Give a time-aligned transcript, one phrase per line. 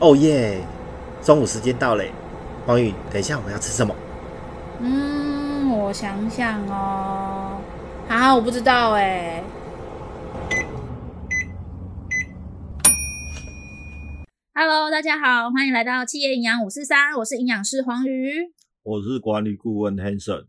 [0.00, 0.60] 哦耶！
[1.20, 2.12] 中午时间到嘞，
[2.64, 3.92] 黄宇，等一下我们要吃什么？
[4.80, 7.60] 嗯，我想想哦，
[8.08, 9.42] 啊，我不知道哎。
[14.54, 18.52] Hello，大家好，欢迎来到企业营养五四三，我是营养师黄宇，
[18.84, 20.44] 我是管理顾问 Hanson。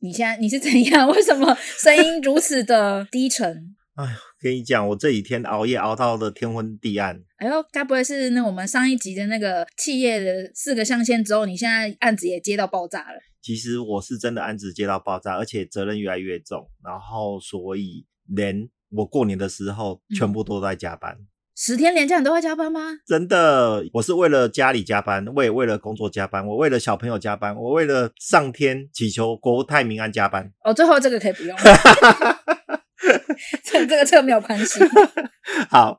[0.00, 1.08] 你现在你是怎样？
[1.08, 3.76] 为什么声音如此的低沉？
[3.94, 7.22] 哎呦，跟你讲，我这几天熬夜熬到了天昏地暗。
[7.36, 13.20] 哎呦，该不会是那我们上一集的那个企业的四个象限之后，你现在案子也接到爆炸了？
[13.40, 21.12] 其实我是真的案子接到爆炸，而且责任越来越重，然后所以连我过年的时候全部都在加班。
[21.12, 22.80] 嗯、十天连假你都在加班吗？
[23.06, 30.52] 真的，我是为了家里加班，我也为了工作加班，我为了小朋友加班，我为了上天祈求国泰民安加班。
[30.64, 31.56] 哦，最后这个可以不用。
[33.74, 34.80] 这这个车没有关系。
[35.68, 35.98] 好，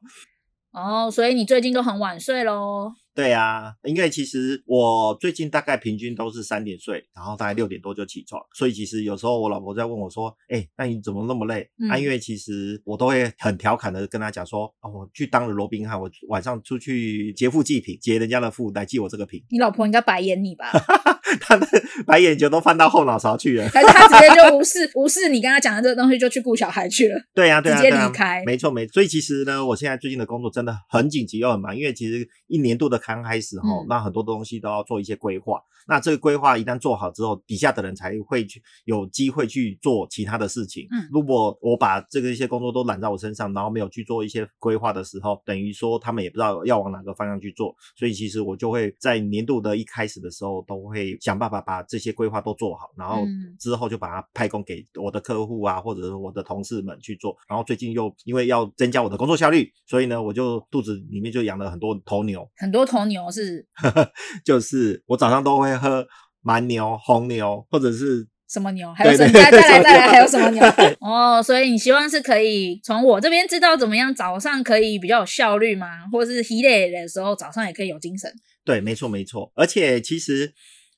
[0.72, 2.94] 哦，所以你最近都很晚睡喽？
[3.16, 20.70] 对啊，因为其实我最近大概平均都是三点睡，然后大概六点多就起床，所以其实有时候我老婆在问我说：“哎、欸，那你怎么那么累？”嗯、啊，因为其实我都会很调侃的跟她讲说：“哦，我去当了罗宾汉，我晚上出去劫富济贫，劫人家的富来济我这个贫。”你老婆应该白眼你吧？
[21.40, 21.68] 他的
[22.06, 27.16] 白眼球都翻到后脑勺去了，还是他直接就无视无视你跟他讲的这个东西，就去顾小孩去了？
[27.34, 28.44] 对呀、啊，对呀、啊，直接离开。
[28.46, 28.94] 没错，没错。
[28.94, 33.70] 所以其实呢，我现在最近的工作真的很紧急又很忙，因为其实一年度的刚开始哈。
[33.70, 40.88] 嗯那很多东西都要做一些规划，那这个规划一旦做好之后，底下的人才会去有机会去做其他的事情。
[40.92, 47.76] 嗯，如果我把这个一些工作都揽在我身上，然后没有去做一些规划的时候，等于说他们也不知道要往哪个方向去做。
[47.96, 53.24] 所以其实我就会在年度的一开始的时候，都会想办法把这些规划都做好，然后
[53.60, 57.36] 之后就把它派工给我的客户啊，或者是我的同事们去做。
[57.48, 63.68] 然后最近又因为要增加我的工作效率，所以呢，我就肚子里面就养了很多头牛，很多头牛是。
[64.46, 66.08] 就是我早上都会喝
[66.42, 68.94] 蛮牛、红牛，或者是什么牛？
[68.94, 69.34] 还有什么？
[69.34, 70.64] 再来再来，还有什么牛？
[71.02, 76.08] 哦，所以你希望是可以从我这边知道怎么样早上可以比较有效率吗？
[76.12, 78.32] 或者是疲累的时候早上也可以有精神？
[78.64, 79.52] 对，没错没错。
[79.56, 80.54] 而且其实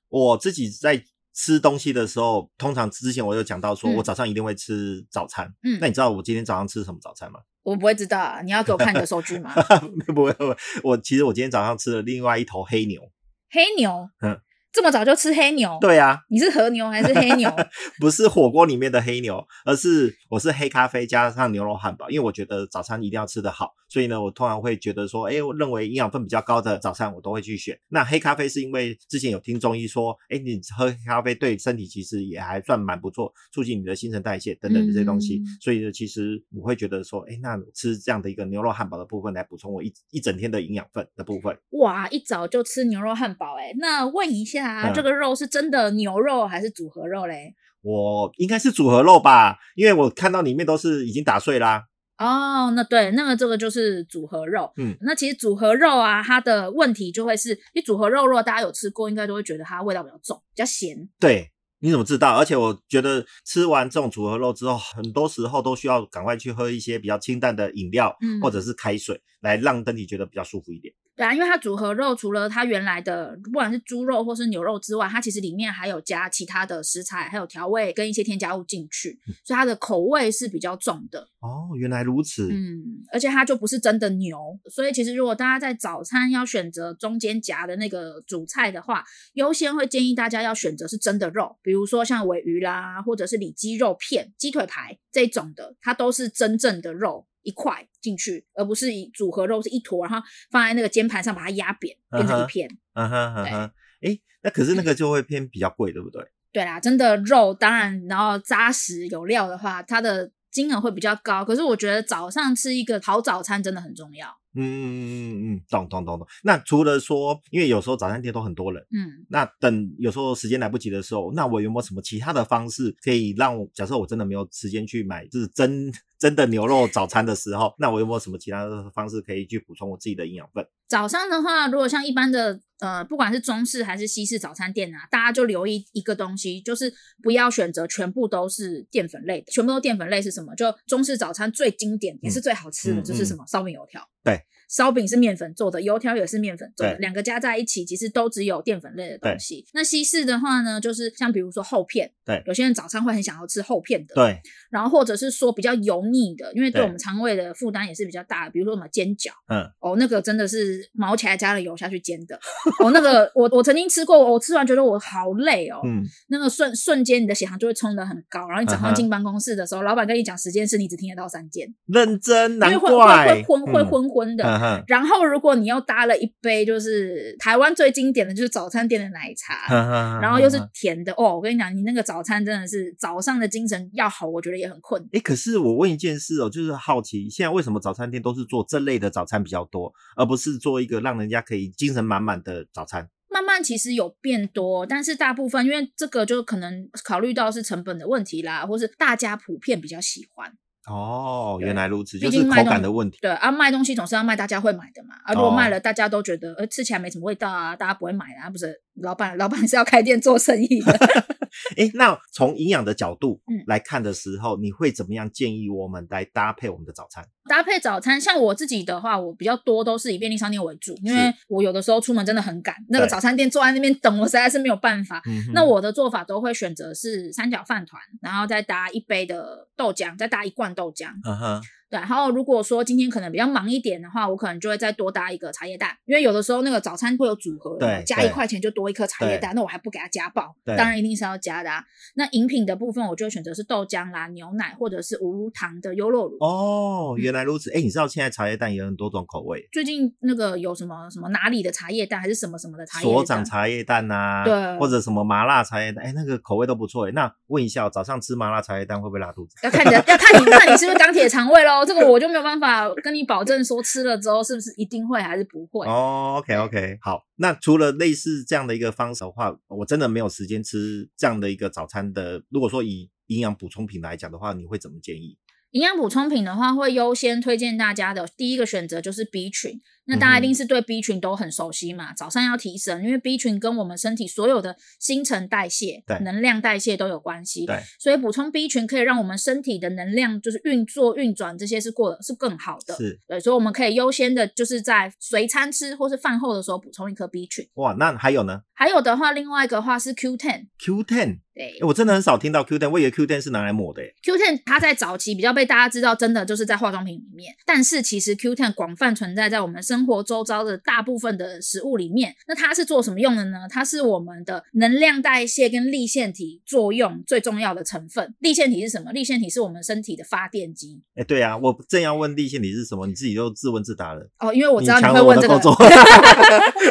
[0.09, 1.02] 我自己在
[1.34, 5.47] 吃东西的时候，通常之前我有讲到说，我早上一定会吃早餐。
[5.64, 7.40] 嗯，那你知道我今天早上吃什么早餐吗？
[7.67, 9.53] 我不会知道啊，你要给我看你的收据吗？
[10.16, 13.01] 不会不会，我其实我今天早上吃了另外一头黑牛。
[13.50, 14.09] 黑牛？
[14.22, 14.39] 嗯。
[14.72, 15.78] 这么早就吃黑牛？
[15.81, 17.51] 对啊，你是和牛还是黑牛？
[18.00, 27.78] 不是火锅里面的黑牛，而是我是黑咖啡加上牛肉汉堡，因为我觉得早餐一定要吃得好，所以呢，我通常会觉得说，哎，我认为营养分比较高的早餐我都会去选。
[27.89, 41.57] 那黑咖啡是因为之前有听中医说，哎，你喝黑咖啡对身体其实也还算蛮不错，促进你的新陈代谢等等这些东西，嗯、所以呢，其实我会觉得说，哎，那吃这样的一个牛肉汉堡的部分来补充我一一整天的营养分的部分。
[41.79, 45.47] 哇，一早就吃牛肉汉堡，哎，那问一下，嗯、这个肉是。
[45.47, 47.56] 真的牛肉还是组合肉嘞？
[47.81, 51.84] 我应该是组合肉吧，因为我看到里面都是已经打碎啦。
[52.18, 54.72] 哦，那对，那个这个就是组合肉。
[54.78, 60.96] 嗯，那其实组合肉啊，它的问题就会是，因为组合肉如果大家有吃过，应该都会觉得它味道比较重，比较咸。
[61.19, 62.35] 对，你怎么知道？
[62.35, 70.94] 而且我觉得吃完这种组合肉之后，很多时候都需要赶快去喝一些比较清淡的饮料，嗯，或者是开水，来让身体觉得比较舒服一点。
[71.17, 81.28] 对啊，因为它组合肉除了它原来的不管是猪肉或是牛肉之外，它其实里面还有加其他的食材，还有调味跟一些添加物进去，所以它的口味是比较重的。
[81.39, 82.47] 哦，原来如此。
[82.51, 84.38] 嗯，而且它就不是真的牛，
[84.69, 89.03] 所以其实如果大家在早餐要选择中间夹的那个主菜的话，
[89.34, 97.25] 优先会建议大家要选择是真的肉，比如说像尾鱼啦，或者是里脊肉片、鸡腿排这种的，它都是真正的肉。
[97.47, 102.68] 一块进去，而不是以组合肉是一坨，然后放在那个煎盘上把它压扁，变成一片。
[102.94, 103.72] 嗯哼嗯哼，
[104.02, 106.22] 哎，那可是那个就会偏比较贵，对不对？
[106.52, 111.46] 对啦，真的肉当然，然后扎实有料的话，它的金额会比较高。
[111.46, 114.28] 可是我觉得早上吃一个好早餐真的很重要。
[114.62, 116.28] 嗯嗯嗯嗯嗯，懂懂懂懂。
[116.43, 130.66] 那除了说，因为有时候早餐店都很多人，嗯，那等有时候时间来不及的时候，那我有没有什么其他的方式可以让我，假设我真的没有时间去买，就是真真 的牛肉早餐的时候，那我有没有什么其他的方式可以去补充我自己的营养分？
[130.87, 139.51] 早上的话，如果像一般的呃，不管是中式还是西式早餐店啊，大家就留意一个东西，就是不要选择全部都是淀粉类的。
[139.51, 140.55] 全部都淀粉类是什么？
[140.55, 144.07] 就中式早餐最经典也是最好吃的，嗯、就是什么烧饼油条。
[144.23, 144.39] 对。
[144.67, 149.66] 烧饼是面粉做的，油条也是面粉做的，两个加在一起，其实都只有淀粉类的东西。
[149.73, 154.41] 那西式的话呢，就是像比如说厚片，对，有些人早餐会很想要吃厚片的，对。
[154.69, 162.37] 然后或者是说比较油腻的，因为对我们肠胃的负担也是比较大的，比如说什么煎饺，嗯，哦，那个真的是毛起来加了油下去煎的，
[162.84, 172.91] 哦，那个我我曾经吃过，我吃完觉得我好累哦，嗯，那个瞬瞬间你的血糖就会冲得很高，然后你早上进办公室的时候，老板跟你讲时间是你只听得到三件，认真，难怪
[173.25, 174.57] 会会昏会昏昏的，
[174.88, 185.08] 然后如如果你又搭了一杯，就是台湾最经典的就是早餐店的奶茶，然后又是甜的哦，我跟你讲，你那个早餐真的是早上的精神要好，我觉得也很困。
[185.12, 193.08] 哎，可是我问一件事哦，就是好奇，现在为什么早餐店都是做这类的早餐比较多，而不是做一个让人家可以精神满满的早餐？
[193.30, 200.52] 慢慢其实有变多，但是大部分因为这个就可能考虑到是成本的问题啦，或是大家普遍比较喜欢。
[200.87, 203.17] 哦，原来如此，就是口感的问题。
[203.22, 205.16] 对啊，卖东西总是要卖大家会买的嘛。
[205.25, 208.81] 啊，如果卖了大家都觉得，呃，吃起来没什么味道啊，大家不会买啊，不是？
[209.01, 210.97] 老板，老板是要开店做生意的。
[211.78, 217.26] 哎，那从营养的角度来看的时候，嗯，你会怎么样建议我们来搭配我们的早餐？
[217.49, 225.22] 搭配早餐，像我自己的话，我比较多都是以便利商店为主，因为我有的时候出门真的很赶，那个早餐店坐在那边等，我实在是没有办法。
[225.53, 231.09] 那我的做法都会选择是三角饭团，然后再搭一杯的豆浆，再搭一罐豆浆。
[231.26, 231.61] 嗯哼。
[231.89, 241.84] 对，然后如果说今天可能比较忙一点的话，我可能就会再多搭一个茶叶蛋，因为有的时候那个早餐会有组合，对，加一块钱就多一颗茶叶蛋，那我还不给它加爆，当然一定是要加的啊。
[242.16, 246.37] 那饮品的部分，我就会选择是豆浆啦、牛奶或者是无糖的优酪乳。
[246.39, 257.12] 哦，原来如此，哎、嗯，你知道现在茶叶蛋也有很多种口味，最近那个有什么什么哪里的茶叶蛋，还是什么什么的茶叶蛋，所长茶叶蛋呐、啊，对，或者什么麻辣茶叶蛋，哎，那个口味都不错哎。
[257.12, 259.55] 那问一下，早上吃麻辣茶叶蛋会不会拉肚子？
[259.63, 262.68] 要看你的，要看你看你是不是钢铁肠胃喽，这个 我就没有办法。
[262.68, 265.88] 法跟你保证说吃了之后是不是一定会还是不会？
[265.88, 267.24] 哦、oh，OK OK，好。
[267.38, 272.41] 那除了类似这样的一个方式的话，我真的没有时间吃这样的一个早餐的。
[272.50, 275.38] 如果说以营养补充品来讲的话，你会怎么建议？
[275.72, 279.80] 营养补充品的话，会优先推荐大家的第一个选择就是 B 群。
[280.08, 282.13] 那大家一定是对 B 群都很熟悉嘛？
[282.13, 287.65] 早上要提神，因为 B 群跟我们身体所有的新陈代谢、能量代谢都有关系。
[287.65, 292.96] 对，所以补充 B 群可以让我们身体的能量就是运作运转这些是过的是更好的。
[292.96, 297.68] 是，对，所以我们可以优先的就是在随餐吃或是饭后的时候补充一颗 B 群。
[297.75, 298.62] 哇，那还有呢？
[298.74, 300.68] 还有的话，另外一个话是 Q10。
[300.80, 304.04] Q10，对，我真的很少听到 Q10，我以为 Q10 是拿来抹的。
[304.24, 310.77] Q10 它在早期比较被大家知道，真的就是在化妆品里面，但是其实 Q10 广泛存在在我们生活周遭的。
[310.77, 313.67] 大部分的食物里面，那它是做什么用的呢？
[313.70, 318.36] 它是我们的能量代谢跟粒线体作用最重要的成分。
[318.39, 319.12] 粒线体是什么？
[319.12, 321.01] 粒线体是我们身体的发电机。
[321.15, 324.29] 哎、欸，对啊，我正要问立腺体是什么，你自己就自问自答了。
[324.39, 325.60] 哦，因为我知道你会问这个，我，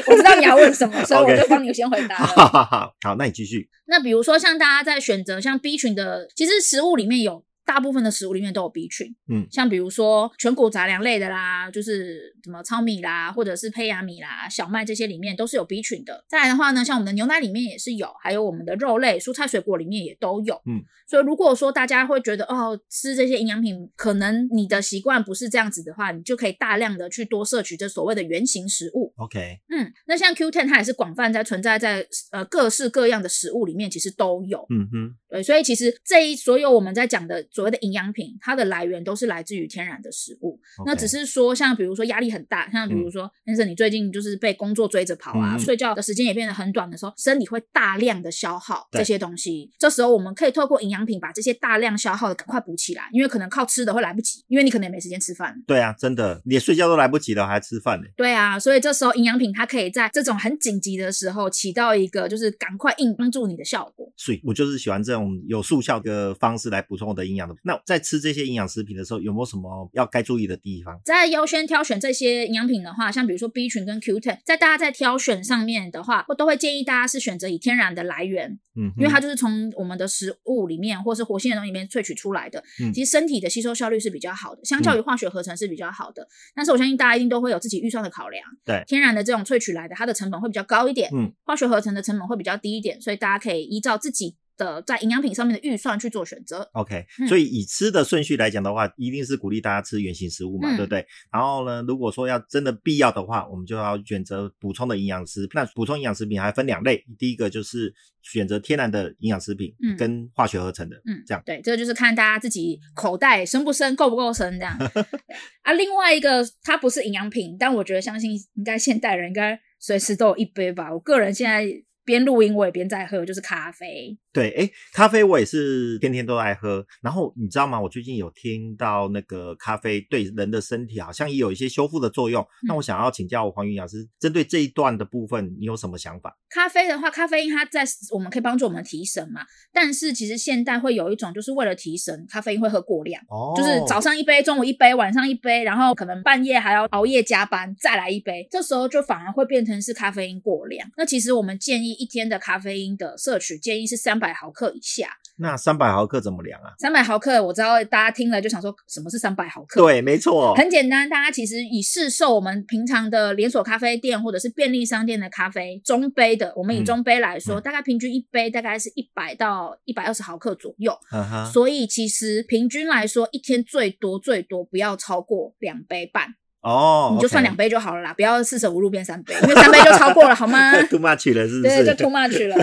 [0.08, 2.26] 我知道你要问什么， 所以我就帮你先回答了。
[2.26, 3.69] 好好好，好，那你继续。
[3.87, 7.44] 那比如说像大家在选择像 B 群的，其实食物里面有。
[7.67, 16.25] 大部分的食物里面都有 B 群，嗯，像比如说全谷杂粮类的啦，就是什么糙米啦，或者是胚芽米啦、小麦这些里面都是有 B 群的。
[16.29, 20.83] 再来的话呢，像我们的牛奶里面也是有，还有我们的肉类、蔬菜、水果里面也都有，嗯。
[21.09, 29.13] 所以如果说大家会觉得哦，吃这些营养品，可能你的习惯不是这样子的话，你就可以大量的去多摄取这所谓的原型食物。
[29.17, 38.37] OK，嗯，那像 Q10 它也是广泛在存在在呃各式各样的食物里面，其实都有，嗯哼，对，所以其实这一所有我们在讲的所谓的营养品。
[38.41, 49.70] 它的来源都是来自于天然的食物.那只是说，像比如说压力很大，像比如说，先生你最近就是被工作追着跑啊，嗯、睡觉的时间也变得很短的时候，身体会大量的消耗这些东西。
[49.79, 55.56] 这时候我们可以透过营养品把这些大量消耗的赶快补起来，因为可能靠吃的会来不及，因为你可能也没时间吃饭。
[55.67, 58.06] 对啊，真的，连睡觉都来不及了，还吃饭呢？
[58.17, 64.13] 对啊，所以这时候营养品它可以在这种很紧急的时候起到一个就是赶快硬帮助你的效果。
[64.17, 67.55] 所以我就是喜欢这种有速效的方式来补充我的营养的。
[67.62, 71.00] 那在吃这些营养食品的时候，有没有什么要该注意的地方？
[71.05, 86.22] 在优先挑选这些营养品的话，像比如说 B 群跟 Q10，在大家在挑选上面的话，我都会建议大家是选择以天然的来源，嗯，因为它就是从我们的食物里面或是活性的东西里面萃取出来的，嗯，其实身体的吸收效率是比较好的，相较于化学合成是比较好的。
[86.22, 94.36] 嗯，但是我相信大家一定都会有自己预算的考量，对，天然的这种萃取来的，它的成本会比较高一点，嗯，化学合成的成本会比较低一点，所以大家可以依照自己。
[94.56, 96.69] 的在营养品上面的预算去做选择。
[96.72, 101.06] OK，所以以吃的顺序来讲的话，一定是鼓励大家吃原型食物嘛，嗯、对不对？
[101.32, 105.51] 然后呢，如果说要真的必要的话，我们就要选择补充的营养食品。
[105.55, 111.43] 那补充营养食品还分两类，第一个就是选择天然的营养食品，嗯，跟化学合成的，嗯，这样。
[111.44, 114.77] 对，这个就是看大家自己口袋深不深，够不够深这样。
[115.63, 120.93] 啊，另外一个它不是营养品，但我觉得相信应该现代人应该随时都有一杯吧。
[120.93, 121.67] 我个人现在
[122.06, 124.17] 边录音我也边在喝，就是咖啡。
[124.32, 126.84] 对，哎，咖啡我也是天天都爱喝。
[127.03, 127.81] 然后你知道吗？
[127.81, 132.43] 我最近有听到那个咖啡对人的身体好像也有一些修复的作用。
[132.43, 136.39] 嗯、那我想要请教黄云老师，针对这一段的部分，你有什么想法？
[136.51, 137.82] 咖啡的话，咖啡因它在
[138.13, 139.41] 我们可以帮助我们提神嘛。
[139.72, 150.89] 但是其实现代会有一种，就是为了提神，咖啡因会喝过量，哦、就是早上一杯，中午一杯，晚上一杯，然后可能半夜还要熬夜加班再来一杯，这时候就反而会变成是咖啡因过量。
[150.96, 154.26] 那其实我们建议一天的咖啡因的摄取建议是三百。
[154.26, 156.74] 百毫克以下，那三百毫克怎么量啊？
[156.81, 159.81] 三百毫克，我知道大家听了就想说什么是三百毫克？
[159.81, 161.08] 对，没错，很简单。
[161.08, 170.93] 大家其实以市售我们平常的连锁咖啡店或者是便利商店的咖啡中杯的，我们以中杯来说，嗯、大概平均一杯大概是一百到一百二十毫克左右。
[171.12, 176.34] 嗯哼，所以其实平均来说，一天最多最多不要超过两杯半。
[176.67, 180.73] 哦，你就算两杯就好了啦，不要四舍五入变三杯，因为三杯就超过了，好吗？
[180.91, 181.85] Too much 了，是不是？
[181.85, 182.56] 对，就 too much 了。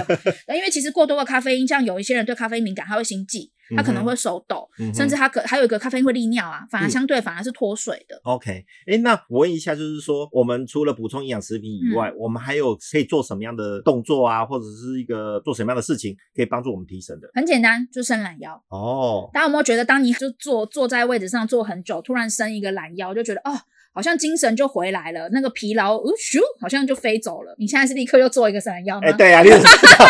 [0.54, 8.20] 因为其实过多的咖啡因，像有一些人对咖啡因敏感，他会心悸，他可能会手抖，嗯、甚至他可还有一个咖啡因会利尿啊，反而相对反而是脱水的。
[8.24, 8.52] OK，
[8.86, 17.30] 哎、欸，那我问一下，就是说，我们除了补充营养食品以外，嗯、我们还有可以做什么样的动作啊，或者是一个做什么样的事情，可以帮助我们提升的？
[17.34, 18.62] 很简单，就伸懒腰。
[18.68, 23.58] 哦，大家有没有觉得，当你就坐坐在位置上坐很久，突然伸一个懒腰，就觉得哦。
[23.94, 27.56] 好像精神就回来了，那个疲劳，哦咻，好像就飞走了。
[27.60, 29.02] 你现在是立刻又做一个伸懒腰吗？
[29.06, 30.06] 哎、欸，对呀、啊，你怎么知道？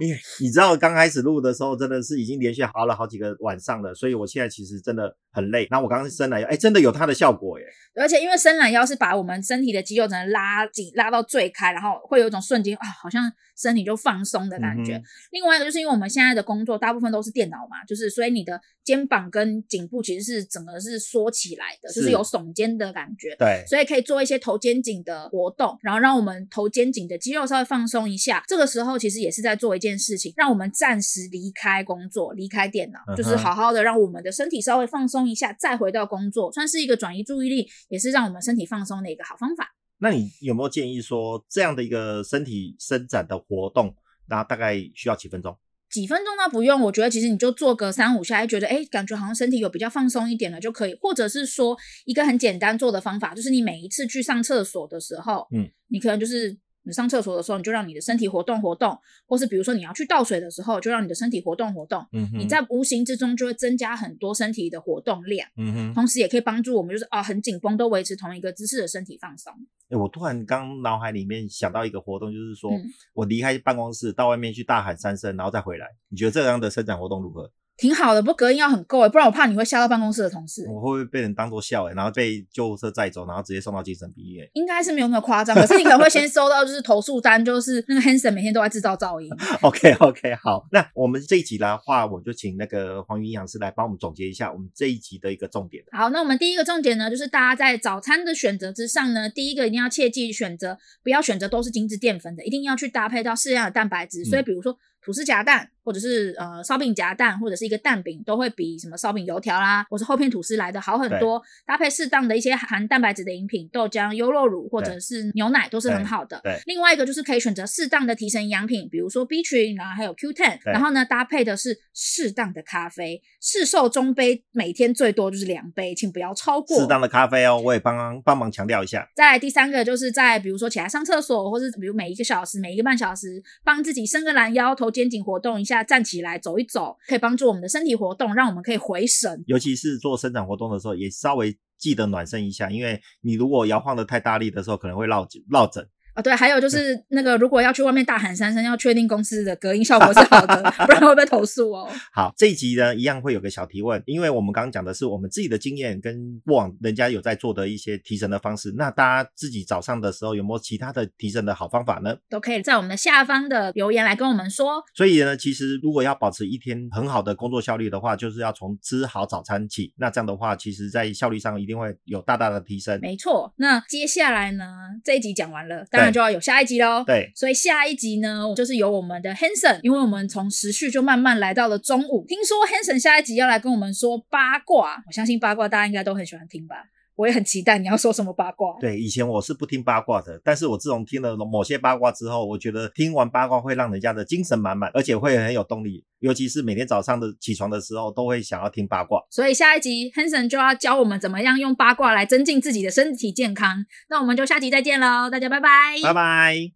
[0.00, 5.66] 你你知道刚开始录的时候，真的是已经连续熬了好几个晚上了，所以我现在其实真的很累。
[5.70, 7.64] 那我刚刚伸懒腰，哎、欸，真的有它的效果耶。
[7.94, 13.32] 而且因为伸懒腰是把我们身体的肌肉整个拉紧，拉到最开，然后会有一种瞬间啊，好像。
[13.58, 14.96] 身体就放松的感觉。
[14.96, 23.34] 嗯、另外一个就是因为我们现在的工作大部分都是电脑嘛，就是所以你的肩膀跟颈部其实是整个是缩起来的，是就是有耸肩的感觉。
[23.38, 28.44] 对，所以可以做一些头肩颈的活动，然后让我们头肩颈的肌肉稍微放松一下。
[28.46, 39.74] 这个时候其实也是在做一件事情，让我们暂时离开工作，离开电脑，就是好好的让我们的身体稍微放松一下，再回到工作，算是一个转移注意力，也是让我们身体放松的一个好方法。
[39.98, 43.94] 那你有没有建议说，这样的一个身体伸展的活动，
[44.30, 45.54] 那大概需要几分钟？
[45.90, 50.94] 几分钟倒不用，我觉得其实你就做个三五下，觉得诶感觉好像身体有比较放松一点了就可以。
[51.00, 56.58] 或者是说一个很简单做的方法，就是你每一次去上厕所的时候，嗯，你可能就是。
[56.86, 62.06] 你上厕所的时候，你就让你的身体活动活动，或是比如说你要去倒水的时候，就让你的身体活动活动。
[62.12, 65.48] 嗯哼，你在无形之中就会增加很多身体的活动量。
[65.56, 69.52] 嗯哼，同时也可以帮助我们，就是啊，很紧绷都维持同一个姿势的身体放松。
[69.88, 75.86] 哎，我突然刚脑海里面想到一个活动，就是说、嗯、我离开办公室到外面去大喊三声，然后再回来。
[76.08, 77.50] 你觉得这样的伸展活动如何？
[77.76, 80.64] 挺好的，不过隔音要很够诶，不然我怕你会吓到办公室的同事。
[80.68, 84.48] 我会不会被人当作笑诶，然后被救护车载走，然后直接送到精神病院？
[84.54, 89.30] 应该是没有那么夸张，可是你可能会先收到就是投诉单，就是那个 Hanson 每天都在制造噪音。
[89.60, 95.84] OK OK，好，那我们这一集的话，我就请那个黄云营养师来帮我们总结一下我们这一集的一个重点。
[95.92, 104.24] 好，那我们第一个重点呢，就是大家在早餐的选择之上呢，第一个一定要切记选择，不要选择都是精致淀粉的，一定要去搭配到适量的蛋白质。
[104.24, 104.78] 所以比如说。
[105.06, 111.40] 嗯吐司夹蛋，或者是呃烧饼夹蛋，或者是一个蛋饼，都会比什么烧饼油条啦，或是厚片吐司来的好很多。
[111.64, 116.40] 搭配适当的一些含蛋白质的饮品，豆浆、优酪乳或者是牛奶都是很好的。
[116.42, 120.58] 对，另外一个就是可以选择适当的提神营养品，比如说 B 群，然后还有 Q10。
[120.64, 126.80] 然后呢，搭配的是适当的咖啡，市售中杯每天最多就是两杯，请不要超过。
[126.80, 129.08] 适当的咖啡哦，我也帮帮帮忙强调一下。
[129.14, 135.84] 再来第三个就是在比如说起来上厕所，或是比如每一个小时、每一个半小时，帮自己伸个懒腰、头肩颈活动一下。
[135.84, 139.44] 站起来走一走，可以帮助我们的身体活动，让我们可以回神。
[139.46, 145.86] 尤其是做伸展活动的时候，也稍微记得暖身一下，因为你如果摇晃的太大力的时候，可能会落落枕。
[146.16, 151.86] 啊、哦，对，还有就是那个，如果要去外面大喊三声，要确定公司的隔音效果是好的，不然会被投诉哦。
[152.14, 162.16] 好，这一集呢，一样会有个小提问，因为我们刚刚讲的是我们自己的经验跟过往人家有在做的一些提神的方式，那大家自己早上的时候有没有其他的提神的好方法呢？
[162.30, 164.82] 都可以在我们的下方的留言来跟我们说。
[164.94, 169.92] 所以呢，其实如果要保持一天很好的工作效率的话，就是要从吃好早餐起。
[169.98, 172.98] 那这样的话，其实在效率上一定会有大大的提升。
[173.02, 173.52] 没错。
[173.56, 174.64] 那接下来呢，
[175.04, 177.04] 这一集讲完了，当然就要有下一集喽。
[177.06, 182.24] 对，所以下一集呢，就是由我们的 Hanson，因为我们从时序就慢慢来到了中午。
[182.26, 186.76] 听说 Hanson 下一集要来跟我们说八卦，我相信八卦大家应该都很喜欢听吧。
[187.16, 188.76] 我也很期待你要说什么八卦。
[188.78, 196.04] 对，以前我是不听八卦的，但是我自从听了某些八卦之后，我觉得听完八卦会让人家的精神满满，而且会很有动力。
[196.20, 199.22] 尤其是每天早上的起床的时候，都会想要听八卦。
[199.30, 203.86] 所以下一集 Hanson 就要教我们怎么样用八卦来增进自己的身体健康。
[204.08, 205.96] 那我们就下集再见喽，大家拜拜。
[206.02, 206.72] 拜拜。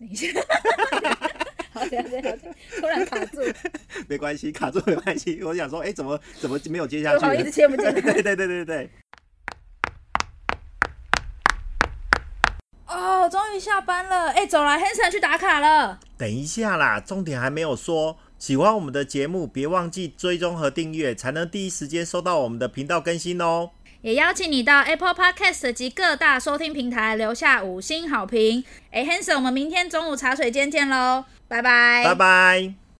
[0.00, 0.28] 等一下，
[1.72, 2.36] 好，等下，等下，
[2.80, 3.40] 突然卡住。
[4.08, 5.42] 没关系，卡住没关系。
[5.44, 7.20] 我想说，哎、欸，怎么怎么没有接下去？
[7.20, 7.92] 不好意思，接不进来。
[8.00, 8.90] 对对对对对。
[12.86, 16.00] 哦，终于下班了，哎，走了，Hanson 去打卡了。
[16.16, 18.16] 等一下啦，重点还没有说。
[18.38, 23.70] 喜欢我们的节目，别忘记追踪和订阅，才能第一时间收到我们的频道更新哦。
[24.00, 28.64] 也邀请你到 Apple Podcast 及各大收听平台留下五星好评。
[28.90, 32.80] 哎，Hanson，我们明天中午茶水间见喽，拜拜，拜拜。